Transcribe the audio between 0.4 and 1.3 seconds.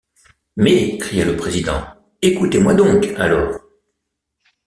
Mais, cria